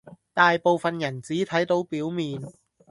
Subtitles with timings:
[0.33, 2.41] 大部分人只睇到表面